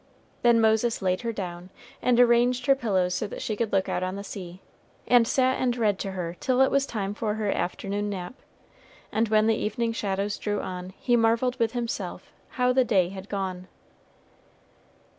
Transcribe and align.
Then 0.41 0.59
Moses 0.59 1.03
laid 1.03 1.21
her 1.21 1.31
down, 1.31 1.69
and 2.01 2.19
arranged 2.19 2.65
her 2.65 2.73
pillows 2.73 3.13
so 3.13 3.27
that 3.27 3.39
she 3.43 3.55
could 3.55 3.71
look 3.71 3.87
out 3.87 4.01
on 4.01 4.15
the 4.15 4.23
sea, 4.23 4.59
and 5.07 5.27
sat 5.27 5.61
and 5.61 5.77
read 5.77 5.99
to 5.99 6.13
her 6.13 6.35
till 6.39 6.59
it 6.61 6.71
was 6.71 6.87
time 6.87 7.13
for 7.13 7.35
her 7.35 7.51
afternoon 7.51 8.09
nap; 8.09 8.33
and 9.11 9.27
when 9.29 9.45
the 9.45 9.53
evening 9.53 9.91
shadows 9.93 10.39
drew 10.39 10.59
on, 10.59 10.89
he 10.97 11.15
marveled 11.15 11.59
with 11.59 11.73
himself 11.73 12.31
how 12.57 12.73
the 12.73 12.83
day 12.83 13.09
had 13.09 13.29
gone. 13.29 13.67